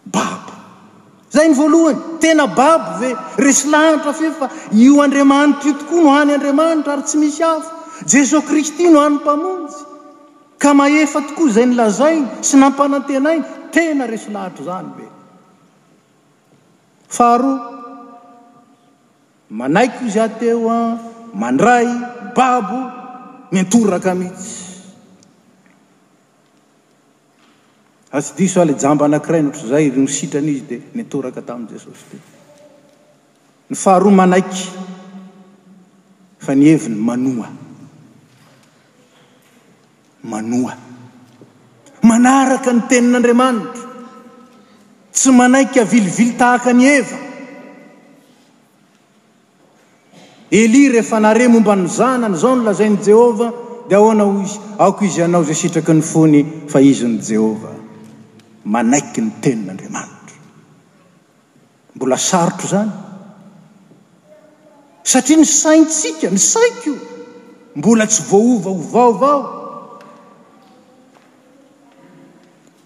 bab 0.06 0.42
zay 1.34 1.48
ny 1.50 1.54
voalohany 1.58 2.20
tena 2.22 2.46
babo 2.60 2.92
ve 3.02 3.10
resy 3.46 3.68
lanitra 3.74 4.13
fefa 4.13 4.50
io 4.86 5.02
andriamanity 5.06 5.68
io 5.70 5.78
tokoa 5.80 6.02
nohany 6.06 6.32
andriamanitra 6.34 6.94
ary 6.94 7.04
tsy 7.04 7.18
misy 7.18 7.44
afa 7.44 7.72
jesosy 8.13 8.46
kristy 8.48 8.88
no 8.94 9.00
hanympamontsy 9.06 9.80
ka 10.62 10.70
mahefa 10.80 11.20
tokoa 11.28 11.50
zay 11.56 11.66
ny 11.66 11.75
lazainy 11.80 12.28
sy 12.48 12.56
nampanantenainy 12.62 13.44
tena 13.74 14.06
resy 14.13 14.28
lahatro 14.36 14.63
zany 14.70 14.90
be 14.98 15.06
faharo 17.18 17.54
manaiky 19.60 20.06
izy 20.08 20.19
ateo 20.28 20.69
a 20.76 20.78
mandray 21.41 21.88
babo 22.38 22.80
mitoraka 23.54 24.12
mihtsy 24.22 24.62
asydiso 28.17 28.62
ala 28.62 28.73
jamba 28.82 29.06
anankirainoatra 29.10 29.67
zay 29.69 29.86
nysitrany 29.95 30.49
izy 30.58 30.63
di 30.69 30.78
nitoraka 30.97 31.41
tami'i 31.47 31.69
jesosy 31.73 32.17
ny 33.69 33.76
faharoa 33.84 34.12
manaiky 34.19 34.65
fa 36.45 36.54
nyheviny 36.60 36.95
manoa 37.08 37.47
manoa 40.32 40.73
manaraka 42.10 42.69
ny 42.78 42.82
tenin'andriamanitra 42.89 43.86
tsy 45.15 45.30
manaiky 45.39 45.78
avilivily 45.86 46.34
tahaka 46.41 46.71
ny 46.78 46.84
eva 46.97 47.17
eli 50.62 50.82
rehefa 50.93 51.17
nare 51.26 51.47
momba 51.54 51.73
nyzanany 51.82 52.36
zao 52.41 52.54
nolazainy 52.60 52.97
jehovah 53.10 53.52
dia 53.88 53.97
ao 53.97 54.10
anao 54.12 54.32
izy 54.45 54.60
ako 54.86 54.99
izy 55.10 55.21
anao 55.26 55.43
zay 55.49 55.56
sitraky 55.63 55.93
ny 55.97 56.02
fony 56.12 56.39
fa 56.71 56.80
iziny 56.82 57.17
jehova 57.30 57.82
manaiky 58.65 59.21
ny 59.21 59.32
tenin'andriamanitra 59.41 60.38
mbola 61.95 62.17
sarotro 62.30 62.67
zany 62.73 62.91
satria 65.12 65.38
ny 65.38 65.45
saintsika 65.62 66.28
ny 66.32 66.38
saikio 66.54 66.95
mbola 67.76 68.06
tsy 68.12 68.21
voova 68.32 68.69
ho 68.71 68.82
vaovao 68.93 69.39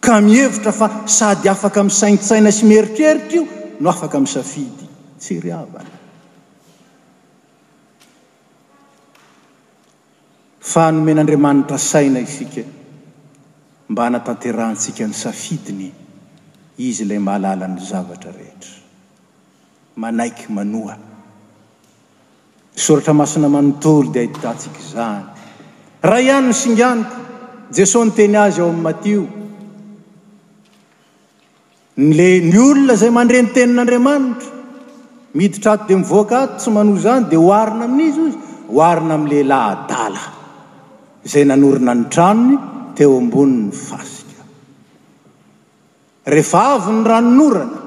ka 0.06 0.22
mihevitra 0.22 0.72
fa 0.72 0.88
sady 1.18 1.50
afaka 1.50 1.84
mi 1.84 1.90
saingisaina 1.92 2.52
sy 2.52 2.66
mieritreritra 2.66 3.36
io 3.38 3.44
no 3.80 3.90
afaka 3.90 4.20
mi 4.20 4.28
safidy 4.28 4.86
tsy 5.20 5.40
ryavana 5.44 5.96
fa 10.72 10.82
hanomen'andriamanitra 10.86 11.78
saina 11.78 12.20
isika 12.20 12.77
mba 13.90 14.04
anatanterantsika 14.10 15.08
ny 15.08 15.16
safidiny 15.24 15.88
izy 16.88 17.04
ilay 17.06 17.20
mahalala 17.28 17.66
ny 17.74 17.80
zavatra 17.90 18.32
rehetra 18.40 18.76
manaiky 20.02 20.46
manoa 20.58 20.96
soratra 22.86 23.14
masina 23.22 23.50
manotolo 23.56 24.12
dia 24.14 24.22
ahiditatsika 24.26 24.80
izany 24.88 25.24
raha 26.08 26.22
ihany 26.26 26.48
ny 26.48 26.54
singaniko 26.64 27.16
jesosy 27.78 28.06
ny 28.08 28.12
teny 28.20 28.36
azy 28.46 28.62
ao 28.64 28.70
am'ny 28.74 28.84
matio 28.88 29.22
le 32.18 32.30
ny 32.52 32.56
olona 32.68 32.96
zay 33.02 33.12
mandre 33.18 33.40
ny 33.44 33.50
tenin'andriamanitra 33.56 34.52
miditrato 35.38 35.88
dia 35.88 35.98
mivoaka 36.04 36.36
ato 36.44 36.56
tsy 36.60 36.70
manoa 36.78 37.00
zany 37.06 37.24
dia 37.32 37.40
hoarina 37.48 37.86
amin'izy 37.90 38.22
izy 38.28 38.38
hoarina 38.78 39.14
am'le 39.20 39.40
lahadala 39.52 40.24
zay 41.32 41.44
nanorina 41.52 41.94
ny 42.00 42.04
tranony 42.16 42.56
teo 42.98 43.14
amboniny 43.24 43.70
fasika 43.88 44.42
rehefa 46.34 46.62
avy 46.76 46.94
ny 46.98 47.04
ranonorana 47.12 47.80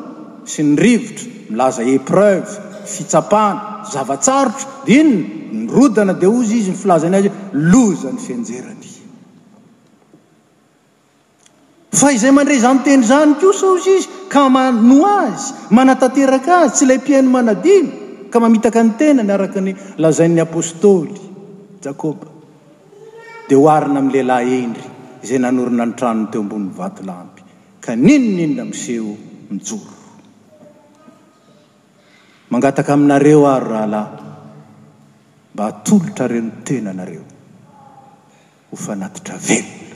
sy 0.52 0.60
nyrivotra 0.68 1.26
milaza 1.50 1.82
épreve 1.82 2.46
fitsapana 2.86 3.90
zavatsarotra 3.94 4.66
dinony 4.88 5.18
nrodana 5.64 6.14
dia 6.22 6.30
ozy 6.38 6.56
izy 6.62 6.70
ny 6.74 6.78
filazany 6.82 7.16
azy 7.20 7.30
lozany 7.72 8.20
fenjerany 8.28 8.88
fa 12.00 12.12
izay 12.16 12.30
mandrezany 12.38 12.82
teny 12.86 13.02
zany 13.10 13.34
kosa 13.42 13.66
ozy 13.74 13.96
izy 13.98 14.08
ka 14.32 14.44
manoa 14.58 15.16
azy 15.32 15.50
manatateraka 15.78 16.60
azy 16.62 16.74
tsy 16.76 16.84
ilay 16.86 17.00
mpiaino 17.02 17.30
manadino 17.38 17.90
ka 18.32 18.36
mamitaka 18.44 18.78
ny 18.86 18.92
tena 19.00 19.22
ny 19.26 19.34
araka 19.38 19.58
ny 19.66 19.72
lazain'ny 20.02 20.38
apôstôly 20.46 21.18
jakoba 21.86 22.28
dia 23.48 23.58
hoarina 23.64 23.98
amin'lehilahy 24.00 24.54
endry 24.64 24.86
izay 25.24 25.38
nanorina 25.44 25.84
ny 25.88 25.94
tranony 25.98 26.30
teo 26.32 26.40
ambonin'ny 26.44 26.72
vato 26.80 27.02
lampy 27.08 27.40
ka 27.84 27.90
ninoninona 28.04 28.64
miseo 28.70 29.12
mijorro 29.50 29.96
mangataka 32.50 32.92
aminareo 32.96 33.42
aro 33.54 33.68
raha 33.72 33.86
lala 33.94 34.02
mba 35.52 35.62
atolotra 35.70 36.24
reo 36.32 36.42
ny 36.44 36.52
tena 36.66 36.90
anareo 36.96 37.24
hofanatitra 38.72 39.36
velona 39.36 39.88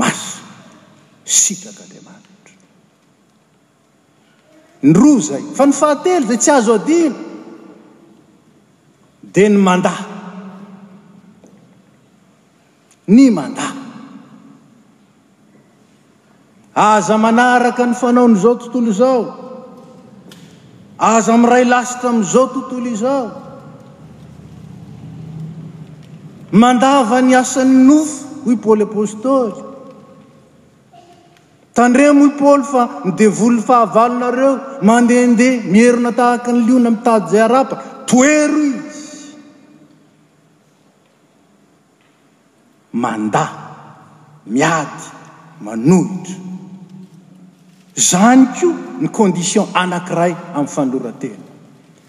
masy 0.00 0.32
sitrak' 1.36 1.82
andiamanitra 1.84 2.54
ny 4.82 4.90
roa 5.00 5.20
zay 5.28 5.42
fa 5.56 5.62
nyfahatelo 5.70 6.24
zay 6.30 6.38
tsy 6.42 6.50
azo 6.58 6.72
adina 6.78 7.18
dia 9.34 9.48
ny 9.48 9.58
mandah 9.68 9.98
ny 13.16 13.30
mandah 13.38 13.79
aza 16.88 17.14
manaraka 17.24 17.82
ny 17.88 17.94
fanaonyizao 18.02 18.54
tontolo 18.62 18.92
zao 19.00 19.20
aza 21.14 21.34
mray 21.42 21.64
lasitra 21.72 22.08
am'izao 22.12 22.46
tontolo 22.54 22.88
izao 22.94 23.24
mandava 26.62 27.18
ny 27.26 27.32
asany 27.42 27.74
nofo 27.88 28.16
hoy 28.44 28.56
paôly 28.64 28.82
apôstôly 28.90 29.58
tandremhoy 31.76 32.30
paôly 32.40 32.64
fa 32.72 32.82
midevolo 33.04 33.60
fahavalonareo 33.68 34.50
mandehandeha 34.88 35.66
mierona 35.72 36.10
tahaky 36.18 36.50
ny 36.54 36.60
liona 36.66 36.90
mitady 36.96 37.26
zay 37.32 37.42
arapana 37.46 37.82
toero 38.10 38.60
izy 38.70 38.94
manda 43.02 43.44
miady 44.54 45.02
manohitra 45.64 46.34
zany 47.94 48.46
ko 48.58 48.74
ny 49.00 49.08
condition 49.10 49.66
anankiray 49.72 50.34
amin'ny 50.54 50.68
fanolorantena 50.70 51.38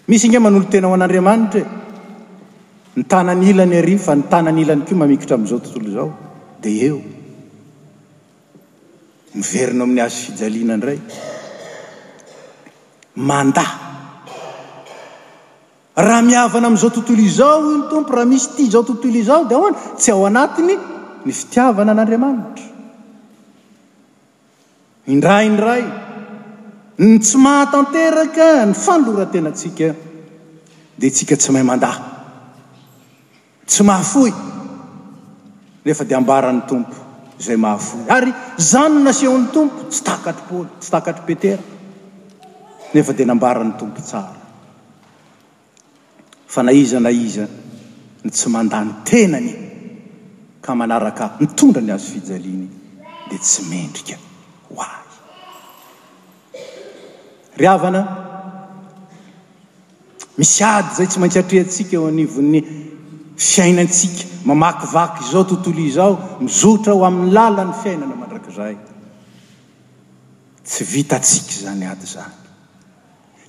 misy 0.06 0.26
ingeh 0.28 0.40
manolo 0.42 0.66
tena 0.68 0.88
ao 0.88 0.94
an'andriamanitra 0.94 1.60
e 1.62 1.66
ny 3.00 3.04
tanany 3.08 3.50
ilany 3.50 3.76
ariny 3.78 3.98
fa 3.98 4.14
ny 4.16 4.24
tanany 4.28 4.62
ilany 4.62 4.84
ko 4.86 4.94
mamikitra 4.96 5.36
am'izao 5.36 5.60
tontolo 5.60 5.90
zao 5.90 6.10
di 6.62 6.72
eo 6.86 7.02
miverinao 9.34 9.84
amin'ny 9.86 10.02
azo 10.06 10.20
fijaliana 10.26 10.76
ndray 10.78 10.98
manda 13.16 13.64
raha 15.96 16.22
miavana 16.30 16.68
am'izao 16.70 16.92
tontolo 16.96 17.22
izao 17.30 17.60
iny 17.76 17.88
tompo 17.90 18.14
raha 18.16 18.26
misy 18.32 18.50
tya 18.56 18.70
zao 18.70 18.84
tontolo 18.84 19.16
izao 19.22 19.44
di 19.50 19.54
ahoany 19.56 19.78
tsy 19.98 20.12
ao 20.12 20.26
anatiny 20.30 20.76
ny 21.26 21.32
fitiavana 21.40 21.92
an'andriamanitra 21.92 22.70
indraindray 25.06 25.84
ny 26.98 27.18
tsy 27.20 27.38
mahatanteraka 27.42 28.66
ny 28.70 28.74
fanlora 28.74 29.26
tenatsika 29.26 29.88
dia 30.96 31.10
atsika 31.10 31.34
tsy 31.42 31.50
mahay 31.52 31.66
mandah 31.66 31.98
tsy 33.66 33.82
mahafohy 33.84 34.34
nefa 35.86 36.04
dia 36.06 36.18
ambaran'ny 36.22 36.62
tompo 36.70 36.96
izay 37.42 37.58
mahafoy 37.58 38.06
ary 38.14 38.32
zany 38.62 38.96
ny 38.96 39.04
nasihon'ny 39.10 39.50
tompo 39.50 39.82
tsy 39.90 40.02
takatrypaoly 40.06 40.70
tsy 40.82 40.90
takatrypetera 40.94 41.64
nefa 42.94 43.12
dia 43.18 43.26
nambaran'ny 43.26 43.74
tompo 43.82 44.02
tsara 44.06 44.38
fa 46.46 46.62
naiza 46.62 47.00
na 47.02 47.10
iza 47.10 47.46
ny 48.22 48.30
tsy 48.30 48.48
manda 48.54 48.78
ny 48.86 48.92
tenany 49.04 49.54
ka 50.62 50.76
manaraka 50.78 51.34
mitondra 51.42 51.82
ny 51.82 51.90
azo 51.90 52.08
fijaliany 52.14 52.68
dia 53.32 53.40
tsy 53.42 53.62
mendrika 53.66 54.30
a 54.76 55.04
ry 57.60 57.66
avana 57.66 58.02
misy 60.38 60.64
ady 60.64 60.88
zay 60.96 61.08
tsy 61.08 61.20
maintsatrehatsika 61.20 61.96
eo 61.98 62.08
anivon'ny 62.08 62.60
fiainatsika 63.38 64.22
mamakivaky 64.46 65.24
izao 65.28 65.44
tontolo 65.46 65.80
izao 65.90 66.12
mizotra 66.40 66.94
ho 66.94 67.04
amin'ny 67.06 67.34
làla 67.34 67.64
ny 67.64 67.74
fiainana 67.82 68.16
mandrakizay 68.16 68.76
tsy 70.66 70.82
vitatsika 70.94 71.52
zany 71.64 71.86
ady 71.90 72.06
zany 72.14 72.34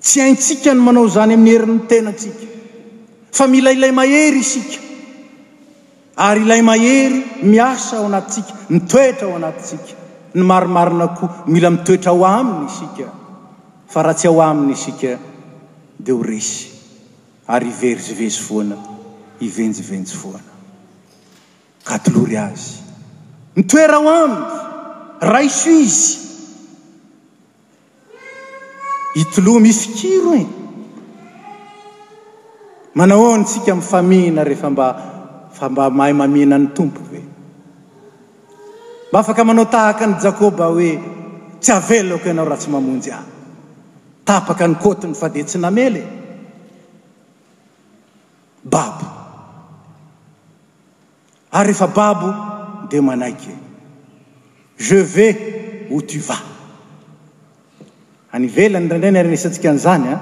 tsy 0.02 0.20
haintsika 0.20 0.74
ny 0.74 0.80
manao 0.82 1.06
zany 1.16 1.35
amin'ny 1.35 1.52
herinyny 1.56 1.87
tenatsika 1.88 2.46
fa 3.32 3.46
mila 3.46 3.70
ilay 3.70 3.92
mahery 3.92 4.40
isika 4.44 4.76
ary 6.16 6.42
ilay 6.42 6.62
mahery 6.62 7.24
miasa 7.42 7.96
ao 7.98 8.06
anatitsika 8.06 8.52
mitoetra 8.68 9.28
ao 9.28 9.37
anatitsika 9.37 10.01
ny 10.34 10.42
maromarina 10.44 11.08
koa 11.16 11.34
mila 11.46 11.68
mitoetra 11.70 12.10
ao 12.12 12.24
aminy 12.24 12.66
isika 12.68 13.06
fa 13.92 14.02
raha 14.02 14.14
tsy 14.16 14.26
ao 14.28 14.40
aminy 14.40 14.72
isika 14.72 15.18
dia 16.04 16.14
ho 16.14 16.22
resy 16.22 16.68
ary 17.52 17.68
iverizivezy 17.74 18.38
foana 18.48 18.76
ivenjivenjy 19.46 20.12
foana 20.20 20.50
ka 21.84 21.98
tolory 22.04 22.36
azy 22.38 22.70
mitoera 23.56 23.96
ao 24.00 24.08
aminy 24.08 24.36
raiso 25.32 25.70
izy 25.84 26.10
itoloa 29.22 29.60
misy 29.60 29.86
kiro 29.98 30.32
in 30.42 30.46
e. 30.48 30.52
manao 32.94 33.20
oony 33.28 33.44
tsika 33.44 33.74
mfamiina 33.74 34.44
rehefa 34.44 34.70
mba 34.70 34.86
fa 35.52 35.68
mba 35.68 35.90
mahay 35.90 36.12
mamina 36.16 36.56
ny 36.58 36.66
tompo 36.76 37.00
ve 37.12 37.31
mba 39.12 39.18
afaka 39.20 39.44
manao 39.44 39.64
tahaka 39.64 40.05
ani 40.05 40.14
jakoba 40.22 40.64
hoe 40.72 40.92
tsy 41.61 41.72
avelako 41.72 42.27
ianao 42.29 42.44
rahatsy 42.48 42.70
mamonjy 42.70 43.11
a 43.12 43.18
tapaka 44.25 44.66
ny 44.68 44.75
kôtiny 44.75 45.14
fa 45.14 45.29
di 45.29 45.42
tsy 45.44 45.59
namely 45.59 46.03
babo 48.64 49.05
ary 51.53 51.68
rehfa 51.72 51.87
babo 51.88 52.29
de 52.88 53.01
manaiky 53.01 53.55
ge 54.79 55.03
va 55.05 55.35
o 55.96 56.01
tuva 56.01 56.37
anyvelany 58.33 58.88
raindray 58.88 59.11
ny 59.12 59.18
arenisantsika 59.18 59.68
an'izany 59.70 60.09
a 60.09 60.12
ah. 60.14 60.20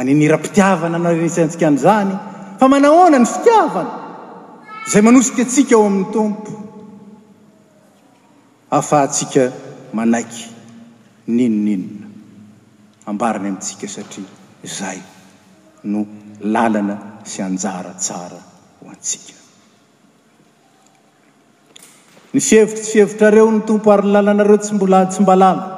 aninira 0.00 0.36
mpitiavana 0.36 0.98
narenisantsika 0.98 1.66
an'izany 1.68 2.14
fa 2.58 2.66
manahona 2.68 3.18
ny 3.18 3.26
fitiavana 3.26 3.90
zay 4.90 5.00
manosika 5.02 5.42
atsika 5.42 5.76
ao 5.76 5.86
amin'ny 5.86 6.04
tompo 6.12 6.63
ahafa 8.74 8.98
hatsika 9.04 9.42
manaiky 9.98 10.42
ninoninona 11.38 12.06
ambarany 13.10 13.46
amintsika 13.50 13.86
satria 13.94 14.32
zay 14.78 14.98
no 15.92 16.00
lalana 16.54 16.96
sy 17.30 17.38
anjara 17.48 17.92
tsara 18.04 18.40
ho 18.78 18.84
antsika 18.94 19.36
ny 22.32 22.40
fhevitra 22.48 22.82
tsy 22.84 22.92
fhevitrareo 22.96 23.46
ny 23.56 23.60
tompo 23.68 23.88
ary 23.94 24.04
ny 24.08 24.12
lalanareo 24.16 24.58
tsymbola 24.64 24.98
tsy 25.12 25.20
mbalaliko 25.24 25.70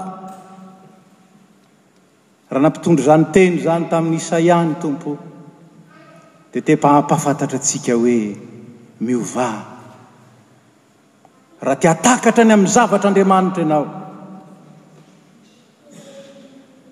raha 2.52 2.62
nampitondro 2.66 3.02
zany 3.10 3.24
teny 3.34 3.52
zany 3.68 3.84
tamin'ny 3.92 4.18
isaiahny 4.22 4.72
tompo 4.84 5.10
di 6.52 6.58
tepahampafantatra 6.68 7.56
atsika 7.60 7.92
hoe 8.00 8.18
miova 9.04 9.48
raha 11.66 11.80
ty 11.80 11.88
atakatra 11.88 12.44
any 12.44 12.52
amin'ny 12.54 12.72
zavatra 12.76 13.08
andriamanitra 13.10 13.62
ianao 13.64 13.86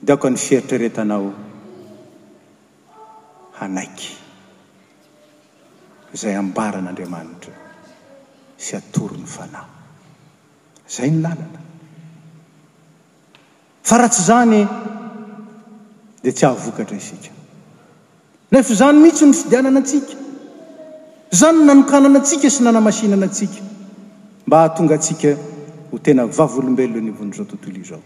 di 0.04 0.10
aoka 0.14 0.28
ny 0.34 0.38
fieitreretanao 0.46 1.24
hanaiky 3.58 4.10
zay 6.22 6.34
ambaran'andriamanitra 6.44 7.54
sy 8.64 8.72
atoro 8.80 9.14
ny 9.22 9.28
fanao 9.36 9.66
zay 10.96 11.08
nylalana 11.14 11.60
fa 13.88 13.94
raha 14.00 14.10
tsy 14.14 14.22
zany 14.30 14.60
dia 16.22 16.32
tsy 16.32 16.44
ahavokatra 16.48 16.98
sika 17.10 17.30
nefa 18.52 18.72
zany 18.80 18.96
mihitsy 19.02 19.24
n 19.30 19.38
fidianana 19.40 19.80
atsika 19.86 20.14
zany 21.40 21.58
n 21.62 21.66
nanokanana 21.68 22.18
atsika 22.22 22.48
sy 22.56 22.60
nanamasinana 22.66 23.26
atsika 23.30 23.73
mba 24.46 24.56
hahatonga 24.58 24.94
atsika 24.94 25.28
ho 25.90 25.98
tena 26.04 26.26
vavolombelo 26.36 26.94
o 26.98 27.00
nivonyizao 27.08 27.46
tontolo 27.50 27.76
izao 27.84 28.00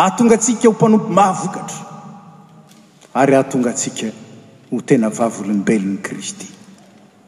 ahatonga 0.00 0.34
atsika 0.38 0.64
ho 0.68 0.72
mpanompy 0.76 1.10
mahavokatra 1.18 1.80
ary 3.20 3.32
ahatonga 3.36 3.68
atsika 3.74 4.06
ho 4.70 4.76
tena 4.88 5.08
vavolombelon'ny 5.18 5.98
kristy 6.06 6.48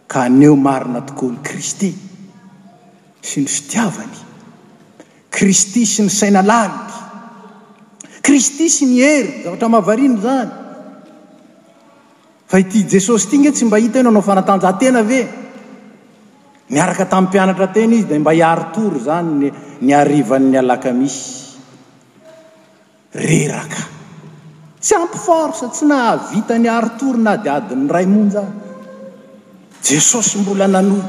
ka 0.08 0.16
haneo 0.24 0.56
marina 0.56 1.00
tokoa 1.06 1.30
ny 1.32 1.38
kristy 1.46 1.90
sy 3.28 3.40
ny 3.40 3.46
fitiavany 3.54 4.16
kristy 5.30 5.84
sy 5.86 6.00
ny 6.06 6.10
saina 6.10 6.42
lagy 6.42 6.88
kristy 8.22 8.70
sy 8.72 8.84
ny 8.86 8.96
hery 9.04 9.32
zaoatra 9.44 9.68
mavariany 9.68 10.18
zany 10.24 10.52
fa 12.48 12.56
ity 12.58 12.86
jesosy 12.88 13.28
ty 13.28 13.36
ngeh 13.38 13.52
tsy 13.54 13.64
mba 13.66 13.76
hita 13.78 14.00
ino 14.00 14.08
anao 14.10 14.22
fanatanjahantena 14.22 15.02
ve 15.08 15.20
niaraka 16.70 17.05
tamin'ny 17.07 17.29
mpianatra 17.31 17.66
tena 17.70 17.94
izy 17.94 18.07
da 18.11 18.18
mba 18.18 18.33
iartour 18.35 18.92
zany 19.07 19.50
ny 19.81 19.90
arivan''ny 19.94 20.57
alaka 20.59 20.90
misy 20.92 21.22
reraka 23.14 23.83
tsy 24.83 24.94
ampy 24.98 25.18
forse 25.18 25.66
tsy 25.70 25.85
naahvita 25.87 26.59
ny 26.59 26.68
artour 26.68 27.14
na 27.18 27.37
di 27.37 27.48
adin'ny 27.48 27.88
ray 27.90 28.07
monjany 28.07 28.55
jesosy 29.85 30.38
mbola 30.38 30.66
nanora 30.68 31.09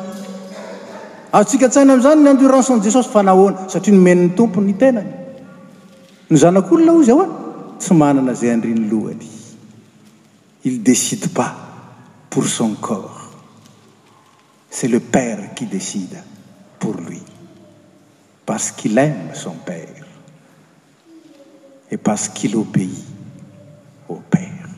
atsika 1.34 1.68
tsainy 1.70 1.90
amin'izany 1.92 2.22
ny 2.22 2.30
andiranten 2.30 2.82
jesosy 2.86 3.10
fa 3.10 3.22
nahoana 3.24 3.66
satria 3.68 3.96
nomenyny 3.98 4.34
tompony 4.38 4.72
n 4.74 4.78
tenany 4.78 5.12
ny 6.30 6.36
zanak'olona 6.42 6.92
aho 6.94 7.02
izay 7.02 7.14
aho 7.18 7.22
a 7.22 7.28
tsy 7.82 7.94
manana 7.98 8.34
zay 8.40 8.50
andriny 8.54 8.86
lohany 8.92 9.26
il 10.70 10.78
decide 10.86 11.28
pas 11.34 11.52
pour 12.30 12.46
son 12.46 12.76
corp 12.80 13.17
cele 14.82 15.00
père 15.00 15.54
quy 15.56 15.66
decida 15.66 16.22
pour 16.78 16.94
lui 17.02 17.20
pacequ'il 18.46 18.96
aima 19.00 19.34
son 19.34 19.56
père 19.70 20.06
e 21.92 21.96
pacequ'il 21.98 22.56
obei 22.56 22.94
au 24.08 24.20
pere 24.34 24.70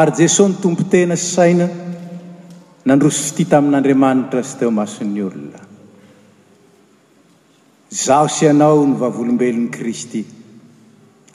ary 0.00 0.12
jesosy 0.20 0.50
ny 0.52 0.58
tompo 0.62 0.84
tena 0.92 1.16
sy 1.22 1.26
saina 1.34 1.66
nandrososity 2.86 3.44
tamin'andriamanitra 3.52 4.42
sy 4.44 4.54
teo 4.60 4.70
mason'ny 4.78 5.18
olona 5.26 5.62
zaho 8.02 8.28
syanao 8.34 8.86
ny 8.86 8.94
vavolombelon'ny 9.00 9.68
kristy 9.76 10.22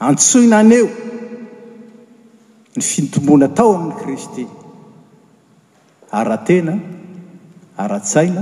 antsoina 0.08 0.60
aneo 0.64 0.88
ny 2.78 2.82
fitombona 2.92 3.50
atao 3.52 3.76
amin'y 3.76 3.98
kristy 4.04 4.48
ara-tena 6.12 6.78
ara-tsaina 7.78 8.42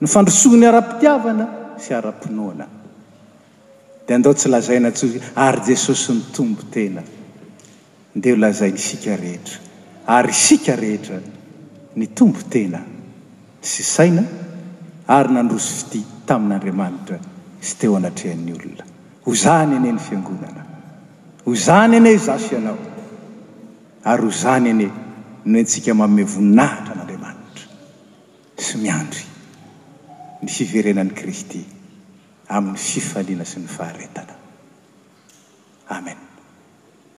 nyfandrosoa 0.00 0.56
ny 0.56 0.66
ara-pitiavana 0.68 1.44
sy 1.78 1.94
ara-pinoana 1.94 2.66
dia 4.06 4.14
andao 4.16 4.34
tsy 4.34 4.48
lazaina 4.50 4.90
tsozy 4.90 5.20
ary 5.46 5.60
jesosy 5.66 6.12
ny 6.12 6.22
tombo 6.36 6.62
tena 6.70 7.02
ndea 8.14 8.32
ho 8.34 8.38
lazai 8.38 8.70
ny 8.72 8.78
sika 8.78 9.16
rehetra 9.16 9.58
ary 10.16 10.30
isika 10.32 10.76
rehetra 10.76 11.20
ny 11.96 12.08
tombo 12.14 12.40
tena 12.50 12.82
sy 13.60 13.82
saina 13.82 14.22
ary 15.18 15.32
nandroso 15.32 15.72
fity 15.76 16.04
tamin'andriamanitra 16.26 17.18
sy 17.60 17.76
teo 17.78 17.94
anatrehan'ny 17.96 18.52
olona 18.58 18.84
ho 19.26 19.30
zany 19.36 19.76
ane 19.76 19.92
ny 19.92 19.98
fiangonana 20.08 20.62
ho 21.46 21.54
zany 21.66 21.96
ane 21.96 22.16
zasy 22.26 22.54
ianao 22.54 22.78
ary 24.12 24.24
ho 24.26 24.30
zany 24.42 24.70
ane 24.74 24.90
no 25.50 25.58
antsika 25.62 25.94
maome 25.94 26.22
voninahitra 26.34 26.92
an'andriamanitra 26.94 27.66
sy 28.66 28.74
miandry 28.82 29.22
ny 30.42 30.48
fiverenani 30.56 31.14
kristy 31.20 31.62
amin'ny 32.56 32.82
fifaliana 32.90 33.46
sy 33.50 33.58
ny 33.62 33.70
faharetana 33.78 34.34
amen 35.98 36.25